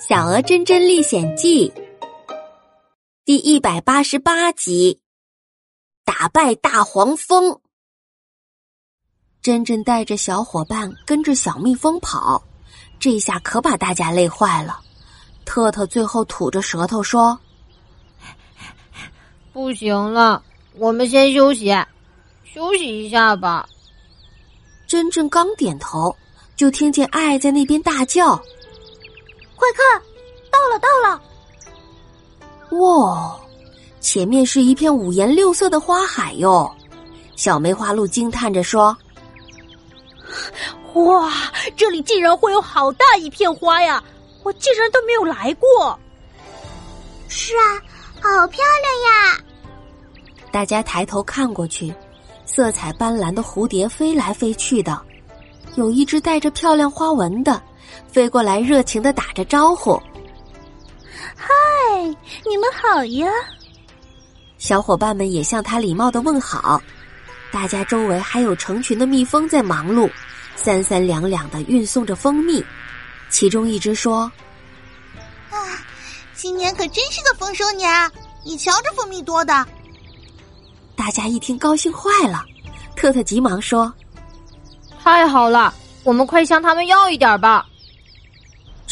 [0.08, 1.68] 《小鹅真真历险记》
[3.24, 5.00] 第一百八十八集：
[6.04, 7.60] 打败大黄蜂。
[9.40, 12.42] 真真带着小伙伴跟着小蜜蜂跑，
[12.98, 14.80] 这下可把大家累坏了。
[15.44, 17.38] 特特最后吐着舌头说
[19.54, 20.42] ：“不行了，
[20.74, 21.72] 我们先休息，
[22.42, 23.68] 休息一下吧。”
[24.88, 26.14] 真真刚点头，
[26.56, 28.42] 就听见爱在那边大叫。
[29.56, 30.02] 快看，
[30.50, 31.22] 到了，到了！
[32.80, 33.40] 哇，
[34.00, 36.70] 前面是一片五颜六色的花海哟！
[37.36, 38.96] 小梅花鹿惊叹着说
[40.94, 41.32] ：“哇，
[41.76, 44.02] 这里竟然会有好大一片花呀！
[44.42, 45.98] 我竟然都没有来过。”
[47.28, 47.80] 是啊，
[48.20, 49.38] 好漂亮呀！
[50.52, 51.92] 大家抬头看过去，
[52.46, 55.00] 色彩斑斓的蝴蝶飞来飞去的，
[55.74, 57.60] 有一只带着漂亮花纹的。
[58.06, 60.00] 飞过来，热情的打着招呼
[61.36, 61.48] ：“嗨，
[62.48, 63.28] 你们好呀！”
[64.58, 66.80] 小伙伴们也向他礼貌的问好。
[67.52, 70.10] 大家周围还有成群的蜜蜂在忙碌，
[70.56, 72.64] 三三两两的运送着蜂蜜。
[73.28, 74.30] 其中一只说
[75.50, 75.58] ：“啊，
[76.34, 78.10] 今年可真是个丰收年啊！
[78.44, 79.66] 你瞧这蜂蜜多的。”
[80.96, 82.44] 大家一听高兴坏了，
[82.96, 83.92] 特特急忙说
[85.02, 87.66] ：“太好了，我们快向他们要一点吧。”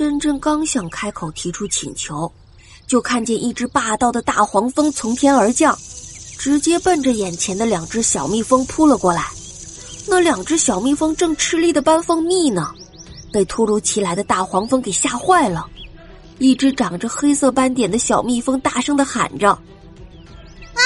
[0.00, 2.32] 真真刚想开口提出请求，
[2.86, 5.78] 就看见一只霸道的大黄蜂从天而降，
[6.38, 9.28] 直接奔着眼前的两只小蜜蜂扑了过来。
[10.08, 12.72] 那两只小蜜蜂正吃力的搬蜂蜜呢，
[13.30, 15.68] 被突如其来的大黄蜂给吓坏了。
[16.38, 20.80] 一只长着黑色斑点的小蜜蜂大声的喊着：“啊，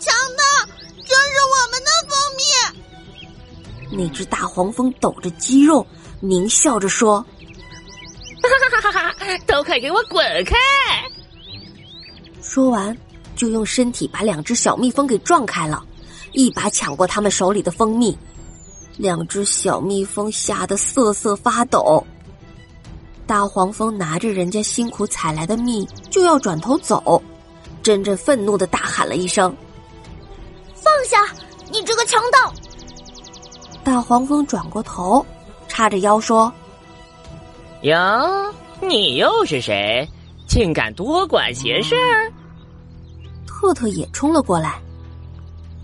[0.00, 0.72] 强盗！
[1.06, 5.86] 这是我们的蜂蜜！”那只大黄蜂抖着肌肉，
[6.20, 7.24] 狞笑着说。
[9.46, 10.56] 都快给我滚开！
[12.42, 12.96] 说完，
[13.36, 15.84] 就用身体把两只小蜜蜂给撞开了，
[16.32, 18.16] 一把抢过他们手里的蜂蜜。
[18.96, 22.04] 两只小蜜蜂吓得瑟瑟发抖。
[23.26, 27.22] 大黄蜂拿着人家辛苦采来的蜜，就要转头走。
[27.82, 29.54] 珍珍愤怒的大喊了一声
[30.74, 31.32] ：“放下！
[31.70, 32.52] 你这个强盗！”
[33.84, 35.24] 大黄蜂转过头，
[35.68, 36.52] 叉着腰说。
[37.82, 40.08] 哟，你又是谁？
[40.46, 41.94] 竟敢多管闲事！
[43.46, 44.80] 特特也冲了过来。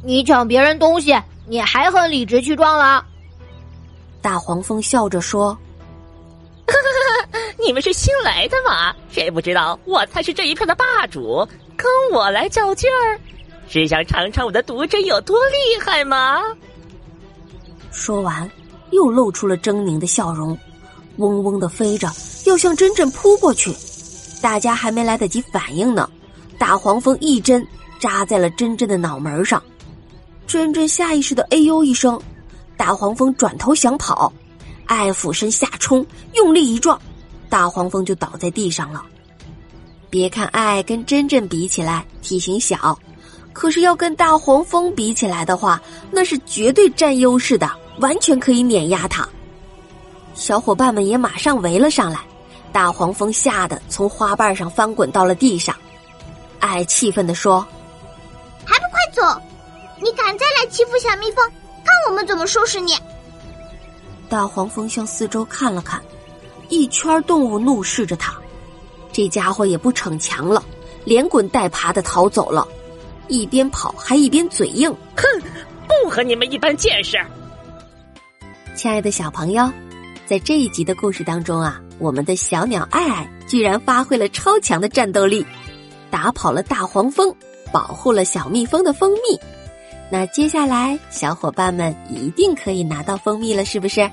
[0.03, 1.15] 你抢别人东西，
[1.47, 3.05] 你还很理直气壮了？
[4.23, 5.57] 大黄蜂笑着说：
[7.63, 8.95] “你们是新来的嘛？
[9.11, 11.47] 谁不知道我才是这一片的霸主？
[11.77, 13.21] 跟我来较劲儿，
[13.69, 16.41] 是想尝尝我的毒针有多厉害吗？”
[17.93, 18.51] 说完，
[18.93, 20.57] 又露出了狰狞的笑容。
[21.19, 22.09] 嗡嗡的飞着，
[22.45, 23.75] 要向真真扑过去。
[24.41, 26.09] 大家还没来得及反应呢，
[26.59, 27.67] 大黄蜂一针
[27.99, 29.63] 扎在了真真的脑门上。
[30.47, 32.21] 真真下意识的哎呦一声，
[32.77, 34.31] 大黄蜂转头想跑，
[34.85, 37.01] 爱俯身下冲，用力一撞，
[37.49, 39.03] 大黄蜂就倒在地上了。
[40.11, 42.97] 别看爱跟真真比起来体型小，
[43.55, 49.27] 可是要跟大黄蜂比起来的话，那是绝对占优势的，完全可以碾压它。
[50.35, 52.21] 小伙伴们也马上围了上来，
[52.75, 55.73] 大黄蜂吓得从花瓣上翻滚到了地上。
[56.59, 57.65] 爱气愤地说
[58.67, 59.41] ：“还不快走！
[60.03, 61.49] 你敢再来欺负小蜜蜂，
[61.85, 62.99] 看我们怎么收拾你！”
[64.29, 66.03] 大黄蜂向四周看了看，
[66.69, 68.35] 一圈动物怒视着他，
[69.13, 70.61] 这家伙也不逞强了，
[71.05, 72.67] 连滚带爬的逃走了，
[73.29, 75.25] 一边跑还一边嘴硬：“哼，
[75.87, 77.17] 不和你们一般见识！”
[78.75, 79.71] 亲爱的小朋友。
[80.27, 85.47] 在这一集的故事当中啊，我们的小鸟爱爱居然发挥了超强的战斗力，
[86.11, 87.35] 打跑了大黄蜂，
[87.73, 89.41] 保护了小蜜蜂的蜂蜜。
[90.11, 94.09] 那接下来，小伙伴们一定可以拿到蜂蜜了，是不是？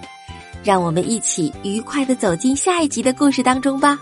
[0.63, 3.99] 让我们一起愉快的走进下一集的故事当中吧。